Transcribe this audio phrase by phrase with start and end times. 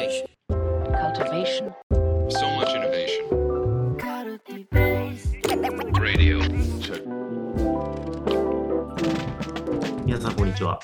[0.00, 0.26] Cultivation.
[0.48, 1.74] cultivation,
[2.30, 3.28] So much innovation.
[6.00, 6.40] Radio.
[6.80, 7.04] Check.
[10.06, 10.80] 皆さん、こんにちは。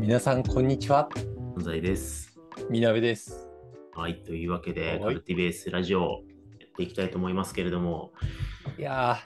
[0.00, 1.08] 皆さん、こんにちは。
[1.56, 2.36] 安西です。
[2.68, 3.48] みなべです。
[3.94, 6.24] はい、というわけで、はいカルティベースラジオ
[6.58, 8.10] やっていきたいと思いますけれども、
[8.76, 9.20] いや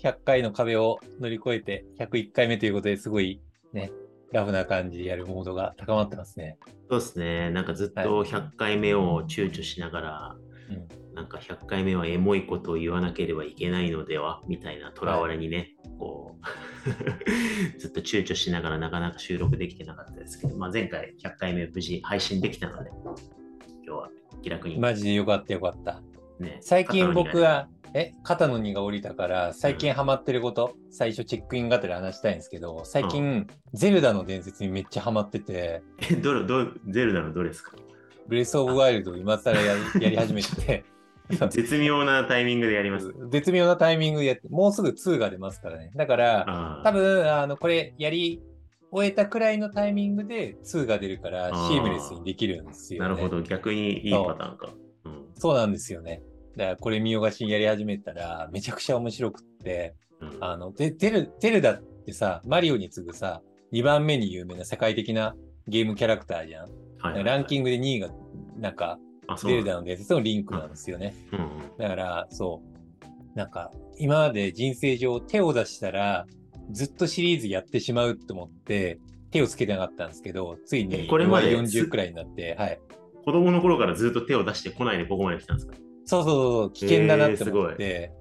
[0.00, 3.42] ー、100回の壁を乗り越えて、101回目ということですごい
[3.74, 3.92] ね、
[4.34, 6.58] ラフな感じでやるモードが高まってますね。
[6.90, 10.36] そうですね、なんかずっはと100回目を躊躇しながら、
[10.70, 10.72] う
[11.12, 23.14] ん、なんか100回目はエモいことを言わなければいけないのではみたいなとらわれにね、こう、 ずっと躊躇しながらなかなか収録できてなかったですけど、まあ、前回100回目無事配信できたので、今
[23.84, 24.10] 日は
[24.42, 26.02] 気楽に、マジでよかったよかった。
[26.40, 35.80] ね、最近僕は、え、肩の荷が下りたから、最近ハマってること、最初チェックインがてら話したいんですけど、最近、ゼルダの伝説にめっちゃハマってて、
[36.10, 37.72] えどれどれゼルダのどれですか？
[38.26, 40.84] ブレスオブワイルドを今更やり やり始めてて、
[41.50, 43.14] 絶妙なタイミングでやります。
[43.30, 45.92] 絶妙なタイミングでやって、もうすぐ2が出ますからね。
[45.94, 48.42] だから、多分あのこれやり
[48.90, 53.08] 終えたくらいのタイミングで2が出るからシームレスにできるんですよ、ね。
[53.08, 54.68] なるほど、逆にいいパターンか。
[55.04, 56.22] うんそうなんですよね。
[56.56, 65.34] だからこれ見逃しにやり始めたらめちゃくちゃ面白くって、うんあのでテルテルダってさ、マリオに次ぐさ、2番目に有名な世界的な
[65.68, 66.68] ゲームキャラクターじゃん。
[67.00, 68.08] はいはいランキングで2位が
[68.56, 71.14] なんかあそうなんだゼルダの伝説のリンクなんですよね。
[71.32, 71.48] うんうん
[71.78, 72.62] だから、そ
[73.34, 73.38] う。
[73.38, 76.24] なんか、今まで人生上手を出したら、
[76.70, 79.00] ずっとシリーズやってしまうと思って、
[79.32, 82.78] 手をつけてなかったんですけど、ついにこれまで40くらいになって、はい。
[83.24, 85.74] 子供の頃からずっと手を出してこないでここまで来たんですか？
[86.04, 88.12] そうそうそう、危険だなってえー思って、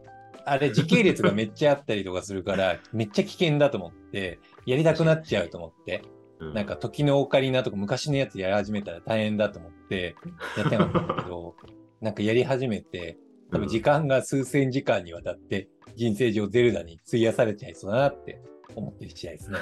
[0.45, 6.01] あれ、時系列がめっちゃあったりとかするから、 めっちゃ危険だと思って、やりたくなっちゃうと思って、
[6.39, 6.53] うん。
[6.53, 10.15] なんか時のオカリナとか昔のやつやり始めたら大変だと思って、
[10.57, 11.55] やってなかったんだけど、
[12.01, 13.17] なんかやり始めて、
[13.51, 18.41] 多分時間が数千時間にわたって人生上ゼルダに費やされちゃいそうだなって
[18.75, 19.57] 思ってる試合ですね。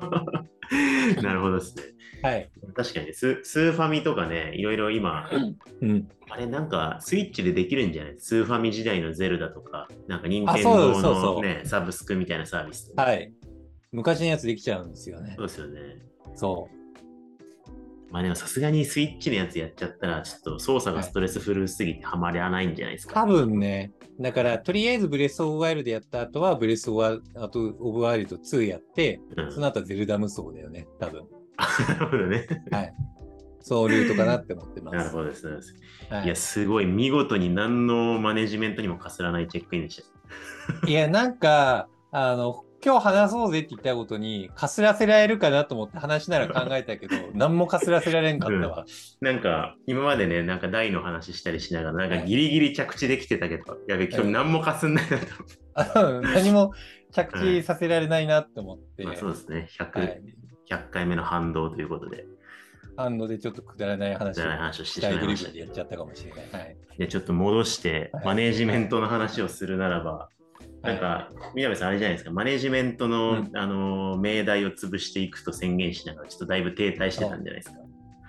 [1.22, 1.82] なるほどですね。
[2.22, 2.50] はい。
[2.74, 5.30] 確かにス、スーファミとかね、いろいろ今、
[5.80, 6.08] うん。
[6.30, 8.14] あれなんかスイッチでできるんじゃない？
[8.18, 12.92] スーファミ時代のゼルダとか、なんか任天あそう堂のね、サブスクみたいなサービス。
[12.96, 13.32] はい。
[13.92, 15.44] 昔のやつできちゃうんですよねそ。
[15.44, 15.80] うですよね。
[16.34, 16.73] そう。
[18.14, 23.14] まあでもさすがにスイッチのやつやっちゃったら、ちょっと操作がストレスフルすぎてハマらないんじゃないですか？
[23.14, 31.24] 多分ね、だからとりあえずブレスオブワイルドやった後はブレスオブワあとオブワイルド2やって、うんその後はゼルダ無双だよね、多分。
[31.88, 32.46] なるほどね。
[32.70, 32.94] はい。
[33.66, 34.96] そうルートかなって思ってます。
[34.96, 35.52] なるほどですね。
[36.10, 40.00] はいいや、すごい見事に何のマネジメントにもかすらないチェックインでし
[40.82, 40.86] た。
[40.86, 48.84] いや、なんか、あの、今日話そうぜって言ったことに、かすらせられるかなと思って話なら考えたけど、 何もかすらせられんかったわ。
[49.22, 55.64] なんか、今までね、なんか大の話したりしながら、なんかギリギリ着地できてたけど、やべ、今日何もかすんないなと思って。
[55.76, 56.72] あ何も
[57.10, 60.22] 着地させられないなって思って、まあそうですね、100, はい。
[60.70, 62.26] 100回目の反動ということで、
[62.98, 66.50] ハンドでちょっとくだらない話をしてしまいましたやっちゃったかもしれない。
[66.52, 66.76] はい。
[66.98, 70.33] でちょっと戻してはい、マネジメントの話をするならば、はい
[70.84, 77.76] なんか、宮部さん、あれじゃないですか、マネジメントの、うんあのー命題を潰していくと宣言しながら、ちょっとだいぶ停滞してたんじゃないですか。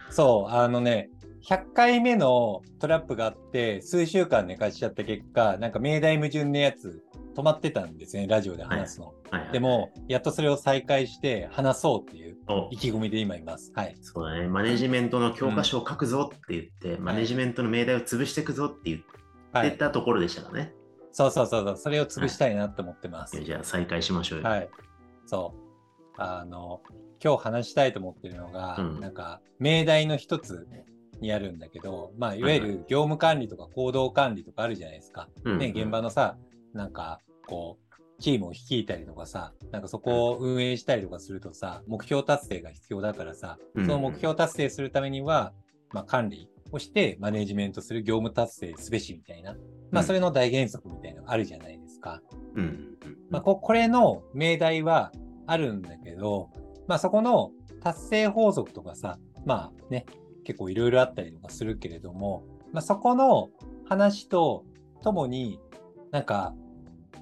[0.10, 1.10] そう、あのね、
[1.48, 7.04] 100回目のトラップがあって、数週間寝かしちゃった結果、なんか命題矛盾のやつ
[7.36, 9.08] 止まってたんですね、ラジオで話すの。
[9.08, 13.74] はいはいはいでも、やっとそれを再開して話そうっていうお意気込みで今います。
[13.76, 13.96] はい。
[14.02, 19.04] そうだね、マネジメントの教科書を書くぞって言って、マネジメントの命題を潰していくぞって言
[19.52, 19.70] はい。
[19.70, 20.74] ってたところでしたからね。
[21.16, 23.42] そうそうそうそう、それを潰したいなと思ってます。
[23.42, 24.50] じゃあ再開しましょうよ。
[24.50, 24.70] はい。
[25.26, 26.14] そう。
[26.18, 26.82] あの、
[27.24, 30.68] 今日話したいと思ってるのが、うんなんか、命題の一つ
[31.22, 35.30] にあるんだけど、まあ、いわゆはいる業務管理とか行動管理とかあるじゃないですか。
[35.46, 36.36] うんね、現場のさ、
[36.74, 45.54] なんか、こう、チームを率いたりとかさ、なんかそこを運営したりとかするとさ、目標達成が必要だからさ、うんその目標達成するためには、
[45.94, 49.54] まあ、管理をしてマネジメントする業務達成すべしみたいな、
[49.92, 50.90] まあ、うんそれの大原則
[51.28, 52.22] あるじゃないですか。
[52.56, 55.12] うんうんうんまあ、ここれの命題は
[55.48, 56.50] あるんだけど、
[56.88, 57.52] まあ、そこの
[57.82, 60.06] 達成法則とかさ、まあね、
[60.44, 63.50] 結構いろいろあったりとかするけれども、まあ、そこの
[63.88, 64.66] 話と
[65.02, 65.60] ともに、
[66.12, 66.56] なんか、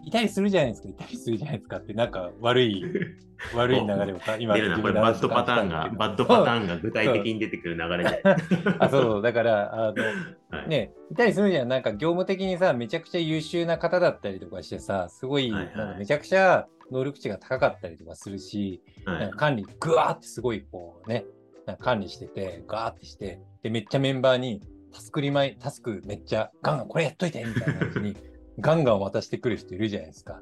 [0.05, 2.83] いたりするじゃないですか、いたりするじゃないですかって、なんか悪い、
[3.55, 8.21] 悪い流れをか今出るな、これバッドパターンが、バッドパターンが具体的に出てくる流れで。
[8.79, 10.03] あ、そうそう、だから、あの、
[10.50, 10.69] はい。
[10.69, 11.67] ね、いたりするじゃん。
[11.67, 15.77] なんか業務的にさ、めちゃくちゃ優秀な方だったりとかしてさ、すごい、はいはい。
[15.77, 19.19] なんかめちゃくちゃ能力値が高かったりとかするし、はい。
[19.21, 21.25] なんか管理、ぐわーってすごいこうね、
[21.65, 24.61] なんか管理してて、ガーってして、で、めっちゃメンバーに
[24.94, 28.17] タスクリマイ、タスクめっちゃガンガンこれやっといてみたいな感じに
[28.59, 30.41] ガンガン渡してくる人いるじゃないですか。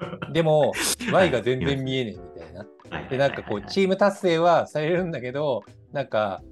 [0.32, 0.72] でも、
[1.12, 2.60] Y が全然見えねえみたいな。
[2.60, 5.62] はいで、なんかこう、チーム達成はされるんだけど、
[5.92, 6.42] なんか、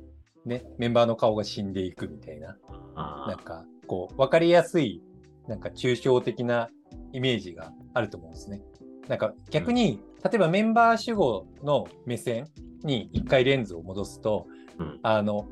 [0.44, 2.56] ね、メンバーの顔が死んでいくみたいな。
[2.94, 5.02] あなんか、こう、わかりやすい、
[5.48, 6.68] なんか抽象的な
[7.12, 8.60] イメージがあると思うんですね。
[9.08, 12.48] なんか逆に、例えばメンバー主語の目線
[12.82, 14.46] に一回レンズを戻すと、
[14.78, 15.46] うんあの、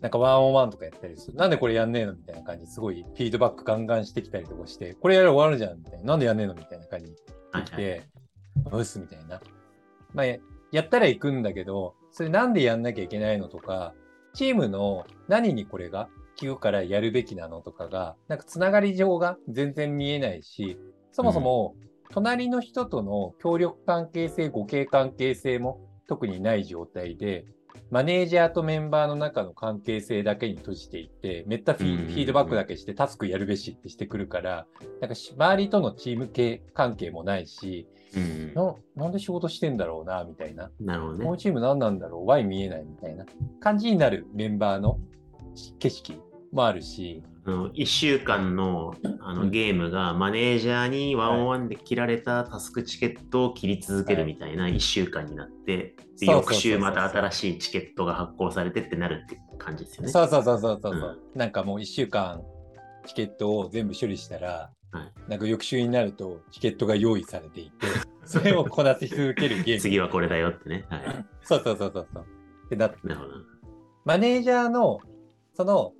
[0.00, 1.36] なんかワンオンワンとかやったりする。
[1.36, 6.04] なんでこれやんねえのみたいな感じ、すごいフィードバックガンガンしてきたりとかして、これやれば終わるじゃんみたいな。
[6.04, 7.16] なんでやんねえのみたいな感じに
[7.52, 8.08] はいはい来て、
[8.70, 9.40] うっすみたいな。
[10.14, 10.38] まあ、や
[10.70, 13.94] やったら行くんだけど、それなんでやんなきゃいけないのとか、
[14.34, 16.08] チームの何にこれが
[16.38, 20.78] 聞くからやるべきなのとかが、なんかつながり上が全然見えないし、
[21.10, 21.74] そもそも
[22.10, 27.44] 隣の人との協力関係性、互恵関係性も特にない状態で、
[27.90, 34.66] マネージャーとメンバーの中の関係性だけに閉じていって、めったフィードバックだけしてタスクやるべしってしてくるから、
[35.00, 40.70] なんかし周りとのチーム系関係もないし、うんななんで仕事してんだろうな、みたいな。
[40.80, 41.36] なるほどねこの。
[41.36, 43.24] チーム何なんだろう ?Y 見えないみたいな
[43.60, 44.98] 感じになるメンバーの
[45.78, 46.20] 景色
[46.52, 60.08] もあるし、あの1週間のあうんのゲームがマネージャーにワンオンワンで切られたタスクチケットを切り続けるみたいな1週間になって、翌週また新しいチケットが発行されてってなるって感じですよね。
[60.10, 62.42] そうそうそうそうそうそう、なんかもう1週間
[63.06, 67.86] チケットを全部処理したら、はいなんか翌週になるとチケットが用意されていて、
[68.24, 69.80] それをこなし続けるゲーム。
[69.80, 70.86] 次はこれだよってね。
[70.88, 72.26] はい、そうそうそうそうそう。
[72.66, 73.32] ってなってなるほど。
[74.04, 75.00] マネージャーの、
[75.54, 75.92] その、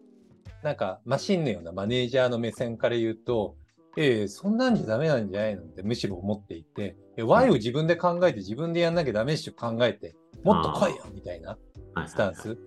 [0.62, 3.56] なんかマシンのようなマネージャーの目線から言うと、
[3.96, 5.62] えー、そんなんじゃダメなんじゃないの？
[5.62, 10.14] ってむしろ思っていて、えー、Y を自分で考えて自分でやんなきゃダメっしょ考えて、
[10.44, 11.58] もっと来いよみたいな
[12.06, 12.58] スタンス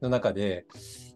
[0.00, 0.66] の中で、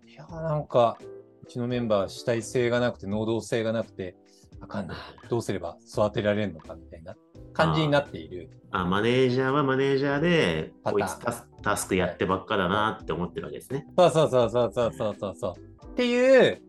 [0.08, 0.98] いやなんか
[1.42, 4.16] うちのメンバー主体性がなくて能動性がなくて、
[4.60, 4.96] あかんない。
[5.28, 6.74] どうすれば育てられるのか？
[6.74, 7.14] みたいな
[7.52, 8.50] 感じになっている。
[8.72, 11.18] あマネージャーはマネージャーで、こいつ
[11.62, 13.84] タスクやってばっかだなって思ってるわけですね。
[13.98, 15.54] そうそうそうそうそうそうそう。
[15.90, 16.62] っていう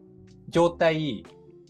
[0.50, 1.26] 状態、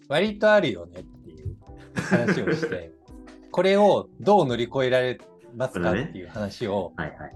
[0.07, 1.57] 割とあるよねっていう
[1.95, 2.91] 話をして、
[3.51, 5.19] これをどう乗り越えられ
[5.55, 6.93] ますかっていう話を。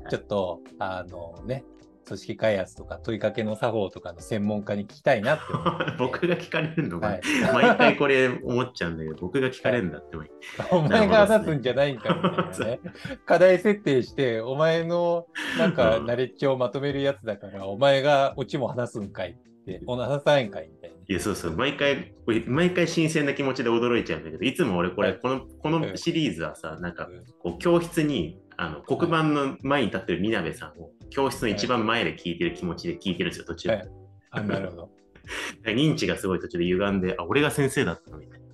[0.09, 1.63] ちょっと、あのね、
[2.05, 5.43] 組織開発とか問いかけの作法とかの専門家に聞きたいなって
[5.97, 7.21] 僕が聞かれるのが、はい
[7.51, 10.15] 毎回これ思っちゃうんだけど、僕が聞かれるんだって。
[10.71, 12.21] お前が話すんじゃないんかみ
[12.57, 12.79] たいなね。
[13.25, 15.27] 課題設定して、お前の
[15.57, 19.35] なんかナレッジをまとめるやつだから、お前がオチも話すんかいっ
[19.65, 20.95] て、お話さないんかいみたいな。
[21.07, 22.13] いや、そうそう、毎回、
[22.47, 27.09] 毎回新鮮な気持ちで驚いちゃうんだけど、いつも俺これ、はいこの、こうんのシリーズはさ、なんか、
[27.41, 33.75] こう、教室に、あの、黒板の前に立ってるみなべさんを、教室の一番前で聞いてる気持ちで聞いてるんですよ、途中で。
[33.75, 33.89] はい
[34.35, 34.89] あ、なるほど。
[35.65, 38.45] 認知がすごい途中で歪んで、あ、俺が先生だったのみたいな。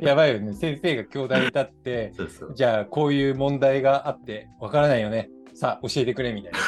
[0.00, 0.52] やばいよね。
[0.54, 2.54] 先生が教壇に立って、そうそう。
[2.54, 5.28] じゃあこういう問題があって、わからないよね。
[5.54, 6.58] さあ、教えてくれみたいな。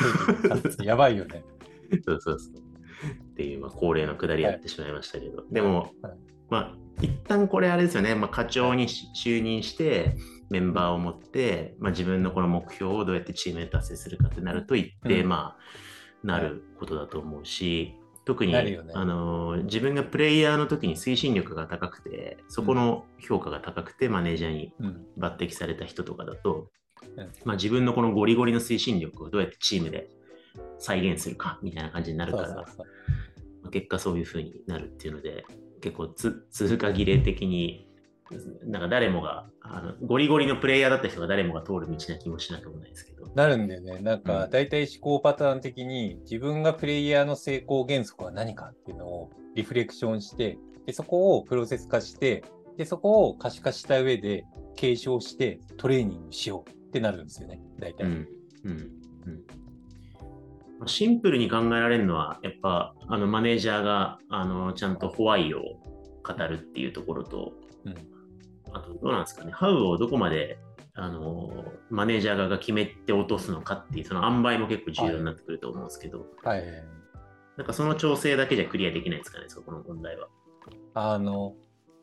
[0.85, 1.45] やばいよね。
[2.05, 2.71] そうそうそう。
[3.11, 6.13] っていう、まあ、恒例のくだりやってしまいましたけど、でも、はい。
[6.51, 10.17] まあ、一旦これあれですよね、まあ、課長にし就任して、
[10.51, 15.29] メンバーを持って、まあ、自分のこの目標をどうやってチームで達成するかってなると言って、うん。
[15.29, 17.95] まあ、なることだと思うし、
[18.25, 18.79] 特に、ね。
[18.95, 25.07] あのー自分がプレイヤーの時に推進力が高くて、そこの評価が高くて、マネージャーにうん。
[25.19, 26.71] 抜擢された人とかだと、
[27.17, 27.33] うん。
[27.45, 30.11] まあ、自分のこのゴリゴリの推進力をどうやってチームで
[30.81, 32.67] 再現するかみたいな感じになるから、
[33.71, 35.45] 結果そういう風になるっていうので、
[35.81, 37.87] 結構つ通過儀礼的に、
[38.65, 43.27] なんか誰もがあの、ゴリゴリのプレイヤーだった人が誰もが通る道な気もしなくもないですけど。
[43.35, 44.01] なるんだよね。
[44.01, 52.43] なんか、うん大体思考パターン的に自分がプレイヤーの成功原則は何かっていうのをリフレクションして、でそこをプロセス化して、
[52.77, 54.45] でそこを可視化した上で
[54.75, 57.61] 継承してトレーニングしようってなるんですよね。
[57.79, 58.05] 大体。
[58.05, 58.29] うん
[58.65, 59.60] うんうんまあ
[60.87, 65.61] シンプルに考えられるのは、やっぱあのマネージャーがあのちゃんとホワイを
[66.23, 67.53] 語るっていうところと、
[67.85, 67.95] うん
[68.73, 70.59] あとどうなんですかね、ハウをどこまで
[70.95, 71.51] あの
[71.89, 76.65] マネージャー側が決めて落とすのかっていう、その塩梅も結構重要になってくると思うんですけど、はい。
[77.57, 80.29] なんかその調整だけじゃクリアできないですかね、そこの問題は。
[80.95, 81.55] あの、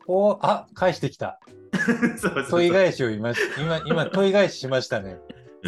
[0.06, 1.40] おあ、返してきた。
[1.78, 5.18] そうそうそう問い返しを今、今、今問い返ししましたね。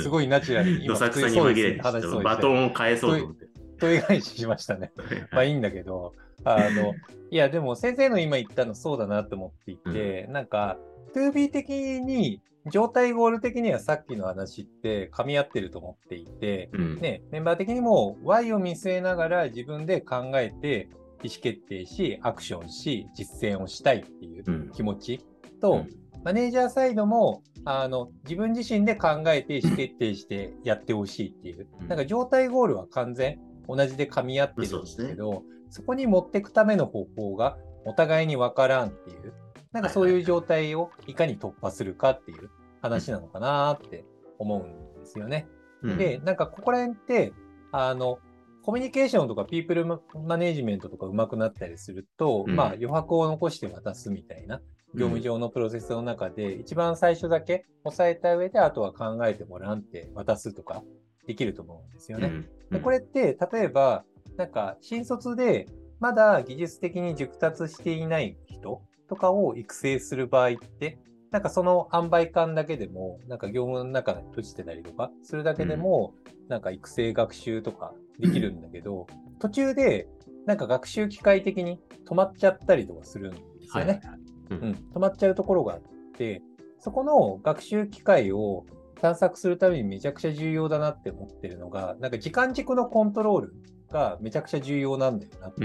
[0.00, 0.86] うんすごいナチュラルに。
[0.86, 1.82] どさくさに紛れて、
[2.22, 2.56] バトン。
[2.56, 3.46] ンを返そうと思って。
[3.78, 4.92] 問い返ししましたね。
[5.32, 6.12] まあいいんだけど、
[6.44, 6.94] あの、
[7.30, 10.78] いや、でも先生の今言ったのそうだなと思っていて、なんか、
[11.14, 17.00] 2B 的に、状態ゴール的にはさっきの話って噛み合ってると思っていて、うん。
[17.00, 20.90] ね、メンバー的にも Y を見据えながら自分で考えて
[21.22, 25.24] 意思決定し、アクションし、実践をしたいっていううん気持ち
[25.60, 31.88] と、うんマネージャーサイドもあの自分自身で考えて意思決定してやってほしいっていう、うん。
[31.88, 39.32] なんか状態ゴールは完全同じで噛み合ってるんですけど、そこに持っていくための方法がお互いに分からんっていう、
[39.72, 42.50] なんかそういう状態をいかに突破するかっていう
[42.82, 44.04] 話なのかなって
[44.38, 45.46] 思うんですよね。
[45.82, 45.98] うん。
[45.98, 47.32] で、なんかここら辺って、
[47.72, 48.18] あの、
[48.62, 52.56] コミュニケーションとかピープルママネジメントとか上手くなったりすると、うん。
[52.56, 54.60] まあ余白を残して渡すみたいな
[54.94, 60.82] 業務上のプロセスの中で、一番最初だけ押さえた上で、あとは考えてもらんって渡すとか
[61.26, 62.28] できると思うんですよね。
[62.28, 62.48] うん。
[62.70, 64.04] でこれって、例えば、
[64.36, 65.66] なんか新卒で
[66.00, 70.98] まだ技術的に熟達していない人とかを育成する場合って、
[71.30, 76.14] なんかその塩梅感だけでも、なんか業務の中で閉じてたりとかするだけでも、
[76.48, 79.06] なんか育成学習とかできるんだけど、
[79.38, 80.08] 途中で
[80.46, 83.92] なんか学習機械的に止まっちゃったりとかするんですよね。
[83.92, 84.19] はいはいはい
[84.50, 85.80] うんうん、止まっちゃうところがあっ
[86.16, 86.42] て、
[86.78, 88.64] そこの学習機会を
[89.00, 93.54] 探索するためにめちゃくちゃ重要だなって思ってるのが、なんか時間軸のコントロール
[93.90, 95.64] がめちゃくちゃ重要なんだよなって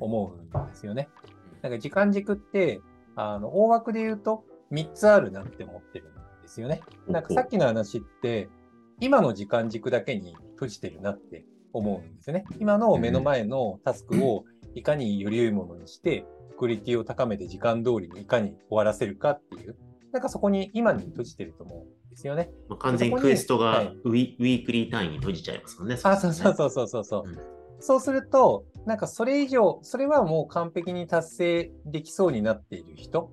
[0.00, 1.08] 思うんですよね。
[1.62, 2.80] なんか時間軸って、
[3.16, 6.82] あの大枠で言うと3つあるなって思ってるんですよね。
[7.08, 8.48] なんかさっきの話って、
[9.00, 12.44] 今の時間軸だけに閉じてるなって思うんですよね。
[12.58, 14.44] 今の目の前のタスクを
[14.78, 16.24] いかにより良いものにして、
[16.58, 19.76] クオリティを高めて時間通りにいかに終わらせるかっていう、
[20.12, 22.50] なんかそこに今に閉じてると思うんですよね。
[22.68, 25.98] まあ、完全にクエストがウィ,、ウィークリー単位に閉じちゃいますもんね。
[26.02, 27.28] あ、そうそううそうそうそうそう。
[27.28, 33.30] うんそうすると、なんかそれ以上、それはもう完璧に達成できそうになっている人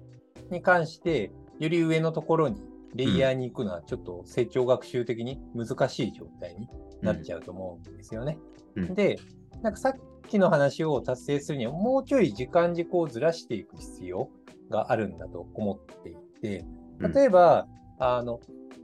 [0.52, 2.62] に関して、より上のところに、
[2.94, 6.70] レイヤーに行くのはちょっと成長学習的に難しい状態に
[7.02, 8.38] なっちゃうと思うんですよね。
[8.75, 9.18] うんで、
[9.62, 9.94] なんかさっ
[10.25, 14.29] きの話を達成するには、もうちょい時間軸をずらしていく必要
[14.70, 16.65] があるんだと思っていて、
[17.13, 17.67] 例えば、
[18.00, 18.39] あの、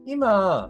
[0.06, 0.70] 今、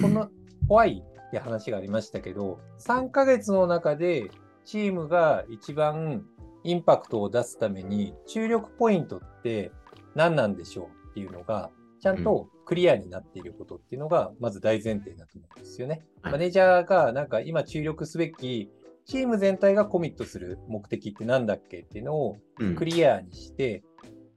[0.00, 0.28] この
[0.68, 4.30] 怖いって話がありましたけど、3ヶ月の中で
[4.64, 6.24] チームが一番
[6.64, 9.70] インパクトを出すために注力ポイントって
[10.14, 11.70] 何なんでしょうっていうのが、
[12.00, 16.04] ちゃんとクリアになっていることっていうのが、まず大前提だと思うんですよね。
[16.22, 16.32] はい。
[16.32, 18.70] マネージャーがなんか今注力すべき
[19.06, 22.74] チーム全体がコミットする目的って何だっけっていうのをうん。
[22.74, 23.84] クリアにして、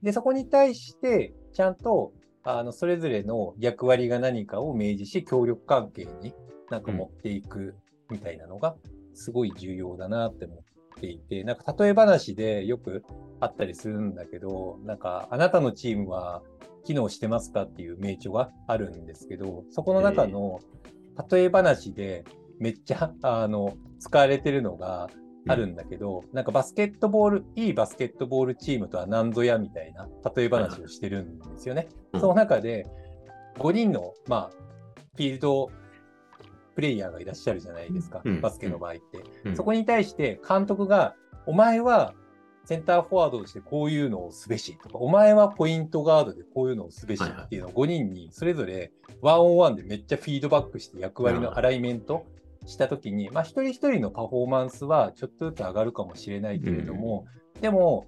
[0.02, 2.12] で、そこに対して、ちゃんと、
[2.42, 6.32] あの、それぞれの役割が何かを明示し、協力関係に
[6.70, 7.74] なんか持っていく
[8.10, 8.76] みたいなのが、
[9.14, 10.58] すごい重要だなって思っ
[11.00, 13.04] ていて、なんか例え話でよく
[13.40, 16.42] あったりするんだけど、なんか、あなたのチームは
[16.84, 20.60] 機能してますかっていう名著があるんですけど、そこの中の
[21.30, 22.24] 例え話で
[22.60, 25.10] めっちゃ、あの、使われてるのが、
[25.48, 31.88] あるんだけど、なんかバスケットボール、いいバスケットボールチームとは何ぞやみたいな例え話をしてるんですよね。
[32.12, 32.20] うん。
[32.20, 32.86] その中で、
[33.58, 34.56] 5人の、まあ、
[35.16, 35.70] フィールド
[36.74, 38.40] プレイヤーがいらっしゃるじゃないですか、うん。
[38.40, 39.00] バスケの場合って。
[39.44, 39.56] うん。
[39.56, 41.14] そこに対して監督が、
[41.46, 42.14] お前は
[42.64, 52.26] センターフォワードとしてこういうのをすべしとか、お前はポイントガードでこういうのをすべしっていうのを5人にそれぞれワンオンワンでめっちゃフィードバックして役割のアライメント
[52.66, 57.26] したときに、まあ一人一人のパフォーマンスはちょっとずつ上がるかもしれないけれども、
[57.60, 58.06] でも、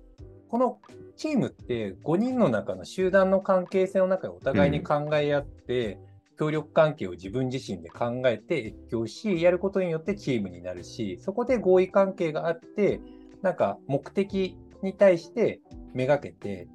[0.49, 0.79] この
[1.17, 5.99] チームって5人の中の集団の関係性の中でお互いに考え合って、
[6.39, 13.01] 協力関係を自分自身で考えて越境し、やることによってチームになるし、そこで合意関係があって、
[13.43, 15.61] なんか目的に対して
[15.95, 16.69] めがけて、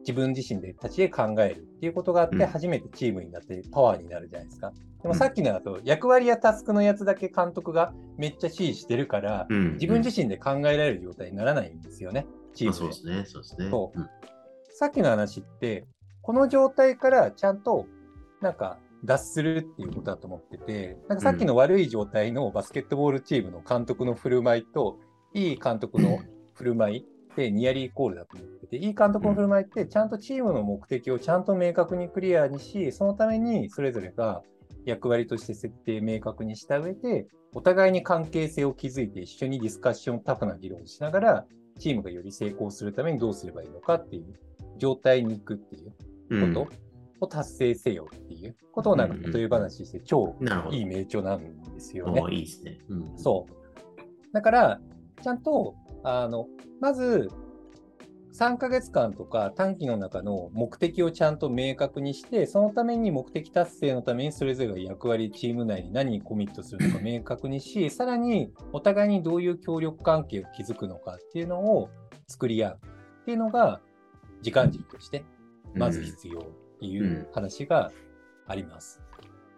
[0.00, 2.46] 自分自身で立ちで考えるっていうことがあって、うん。
[2.46, 4.72] 初めてチームになってパワーになるじゃないですか。
[5.02, 9.72] でもさっきのだと、役割やタスクのやつだけ監督がめっちゃ指示してるから、うん。
[9.74, 12.94] 自分自身で考えられる状態にならないんですよね、チーまあムで。
[12.94, 13.70] そうですね、そうですね。
[13.70, 13.98] そう。
[13.98, 14.08] うん。
[14.72, 15.86] さっきの話って、
[16.22, 17.86] この状態からちゃんと
[18.40, 24.98] なんか脱するっていうことだと思ってて、なんかさっきの悪い状態のバスケットボールチームの監督の振る舞いと、
[25.32, 26.18] いい監督の
[26.54, 34.42] 振る舞いってニアリーイコールだと思ってて、いい監督の振る舞いってちゃんとチームの目的をちゃんと明確にクリアにし、そのためにそれぞれが
[34.84, 41.46] 役割として設定明確にした上で、お互いに関係性を築いて一緒にディスカッションタフな議論をしながら、
[41.78, 44.34] チームがより成功するためにどうすればいいのかっていう
[44.78, 45.92] 状態に行くっていう
[46.30, 46.66] うんこ
[47.20, 50.36] とを達成せよっていうことをなんか例え話して超。
[50.70, 52.78] いい名著なんですよねいいですね。
[52.88, 54.32] うんそう。
[54.32, 54.80] だから、
[55.22, 56.46] ちゃんと、あの、
[56.80, 57.28] まず、
[58.32, 71.90] 3ヶ月間とか短期の中の目的をちゃんと明確にして、そのために目的達成のためにそれぞれが役割、チーム内に何にコミットするのか 明確にし、さらにお互いにどういう協力関係を築くのかっていうのを
[72.28, 72.80] 作り合う
[73.22, 73.80] っていうのが、
[74.42, 75.24] 時間軸として
[75.74, 76.44] まず必要っ
[76.78, 77.90] ていう話が
[78.46, 79.02] あります。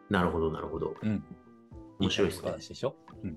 [0.08, 0.94] なるほど、なるほど。
[1.02, 1.22] うん。
[2.00, 3.36] 面白いですね話でしょ、うん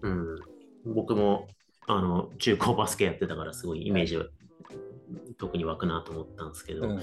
[0.85, 1.47] うん、僕も
[1.87, 4.25] あの中高バスケやってたからすごいイメージは
[5.37, 7.01] 特に湧くなと思ったんですけど、うん。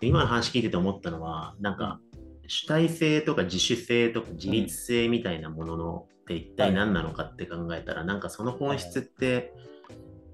[0.00, 2.00] 今の話聞いてて思ったのはなんか
[2.46, 9.52] 主体性とか自主性とか自立性みたいなもののって一体何なのかって考えたら、なんかその本質って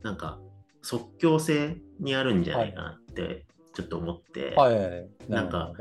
[0.03, 0.39] なんか
[0.83, 5.11] 即興性にあるんじゃないかなってちょっと思って、はい。
[5.29, 5.73] なんか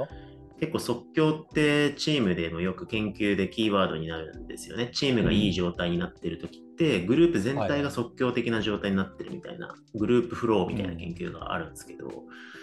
[0.60, 4.92] 結構即興ってチームでもよく研究でキーワードになるんですよね。
[4.94, 12.08] チームがいい状態になってる時って、グループ全体が即興的な状態になってるみたいな、グループフローみたいな研究があるんですけど、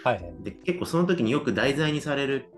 [0.03, 0.33] はいはい。
[0.41, 2.51] で結構その時によく題材にされる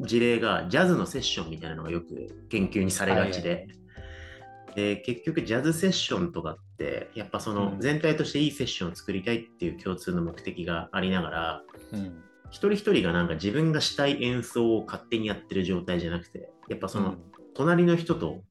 [0.00, 3.68] 事例がジャズのセッションみたいなのがよく研究にされがちで、はいはい
[4.74, 7.80] で結局ジャズセッションとかってやっぱそのうん。
[7.80, 12.22] 全体としていいセッションを作りたいっていう共通の目的がありながら、うん。
[12.50, 17.16] 一人一人がなんか自分がしたい演奏を勝手にやってる状態じゃなくて、やっぱその
[17.54, 18.42] 隣の人と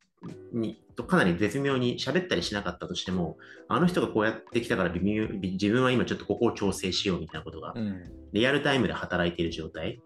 [0.54, 7.88] にとかなり絶妙に喋ったりしなかったとしても、あの人がこうやってきたから微妙自分は今ちょっとここを調整しようみたいなことがうん。
[7.88, 8.04] うん。
[8.34, 10.02] リアルタイムで働いている状態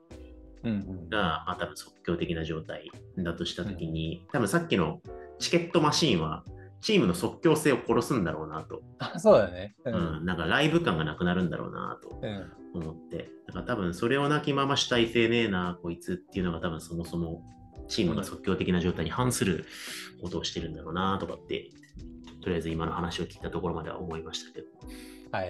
[0.64, 1.10] うんうん。
[1.10, 5.02] が、まあ、多分即興的な状態だとしたときに、多分さっきの
[5.40, 6.44] チケットマシーンは
[6.82, 9.74] チームの即興性を殺すんだろうなと、あそうだね。
[9.86, 9.90] う。
[9.90, 12.82] うんん、なんかライブ感がなくなるんだろうなとうん。
[12.82, 17.42] 思って、だから多分それをなきまま主体性ねえな、こいつっていうのが多分そもそも
[17.88, 19.66] チームが即興的な状態に反する
[20.22, 21.70] ことをしてるんだろうなとかって、
[22.42, 24.68] とりあえず今の話を聞いたところまでは思いましたけど。
[25.32, 25.50] はい。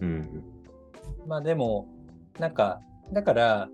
[0.00, 0.44] うん。
[1.26, 1.88] まあでも、
[2.38, 2.80] なんか、
[3.12, 3.68] だから、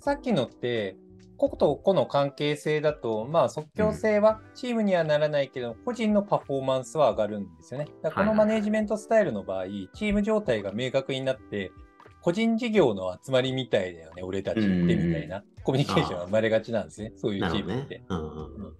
[0.00, 0.96] さっきのって、
[1.36, 7.88] 個と個の関係性だと、まあ即興性はチームにはならないけど、個人のパフォーマンスは上がるんですよね。
[8.14, 11.72] このマネジメントスタイルの場合、チーム状態が明確になって、
[12.22, 18.02] 個人事業の集まりみたいだよね、俺たちってみたいなコミュニケーションが生まれがちなんですね、そういうチームって。。
[18.08, 18.74] うんうんうんうん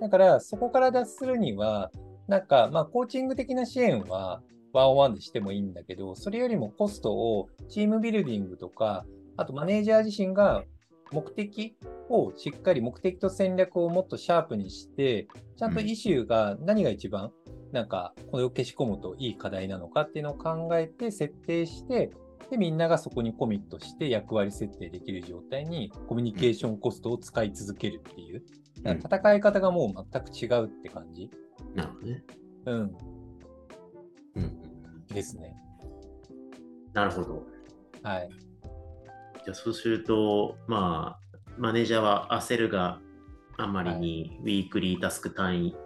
[0.00, 1.90] だから、そこから脱するには、
[2.28, 10.64] なんか、まあ、コーチング的な支援は、ワンオンワンでしてもいいんだけど、それよりもコストをチームビルディングとか、あとマネージャー自身が
[11.12, 11.76] 目的
[12.08, 17.32] をしっかり目的と戦略をもっとシャープにして、ちゃんとイシューが何が一番、
[17.72, 22.10] なんか、これを消し込むといい課題なのかっていうのを考えて設定して、
[22.50, 28.42] で、みんながそこにコミットして役割設定できる状態にコミュニケーションコストを使い続けるっていう。
[28.82, 31.30] だから戦い方がもう全く違うって感じ、
[31.74, 32.24] なるほどね。
[32.66, 32.96] うん、
[34.36, 35.56] うんですね。
[36.92, 37.46] なるほど。
[38.02, 38.28] はい。
[39.44, 43.00] じゃあそうすると、まあ、マネージャーは焦るが
[43.56, 45.76] あまりにウィークリータスク単位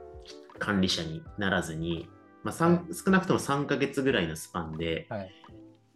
[0.59, 2.09] 管理者にならずに、
[2.43, 5.31] まあ三少なくとも3ヶ月ぐらいのスパンではい。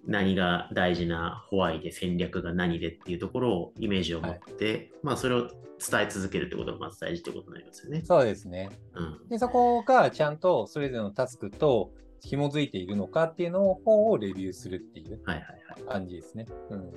[0.06, 8.02] 何が大事なホワイで戦略が何でっていうところをイメージを持って、まあそれを伝え続けるってことがまず大事ってことになりますよね。
[8.04, 8.70] そうですね。
[8.94, 9.28] うん。
[9.28, 15.82] で、そこがちゃんとそれぞれのタスクと紐づいているのかっていうのを方をレビューするっていうはいはいはい。
[15.88, 16.46] 感じですね。
[16.70, 16.92] うん。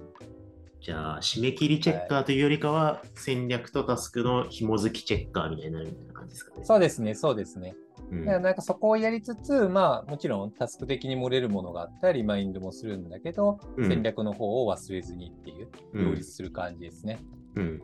[0.81, 6.63] じゃあ、締め切りチェッカーというよりかは、戦略とタスクの紐づきチェッカーみたいになるみたいな感じですかね。
[6.63, 7.75] そうですね、そうですね。
[8.11, 17.19] うんだからなんかそこをやりつつ、まあもちろんタスク的に漏れるものがあったらリマインドもするんだけど、うん戦略の方を忘れずにっていう、うん両立する感じですね。
[17.55, 17.81] うん。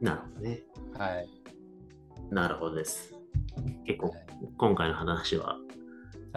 [0.00, 0.62] なるほどね。
[0.98, 1.28] はい。
[2.30, 3.14] なるほどです。
[3.86, 5.58] 結構はい今回の話は、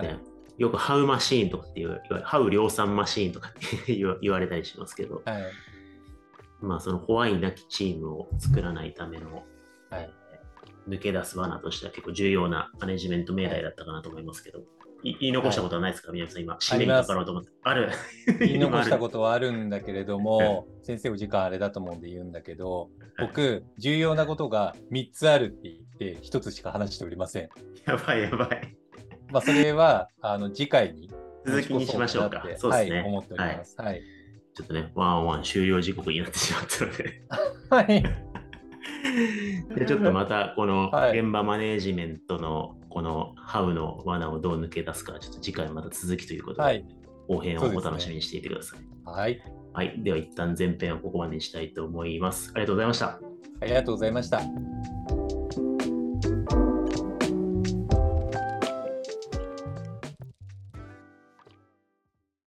[0.01, 0.19] ねはい。
[0.58, 5.43] よくハウマシーンとかって言われ、ハウ量産マシーンとかって言わ 言われたりしますけど、はい。
[6.62, 9.43] まあそのホワイなきチームを作らないための、
[9.89, 10.10] はい
[10.88, 14.60] 抜け出す罠としては結構重要なマネジメント命題だったかなと思いますけど、
[15.04, 17.52] い言い残したことはないですか、宮城さん、今、締めにかかろうと思って。
[17.63, 17.91] ある。
[18.39, 19.00] 言い残したと。
[19.00, 27.50] ことはあるんだけれども、先生お時間あれだと思うんで言うんだけど、僕、重要なことが3つあるって言って、1つしか話しておりません。
[27.86, 28.78] やばいやばい。
[29.32, 31.12] まあ、それは、あの、次回に
[31.45, 33.76] 続きにしましょうかそうですねはい、思っております。
[33.78, 34.02] はい。
[34.56, 37.21] ちょっとね、ワンワン終了時刻になってしまったので。
[37.69, 38.04] はい。
[39.75, 46.86] でちょっとまたこのはい現場マネージメントのこのハウの罠をどう抜け出すか、ちょっと次回また続きということで、はい。
[47.27, 48.80] 後編をお楽しみにしていてください。
[49.06, 49.39] はい。
[49.73, 49.95] はい。
[50.01, 52.51] では一旦前編はここまでにしたいと思います。
[52.56, 53.19] ありがとうございました。
[53.60, 54.97] ありがとうございました。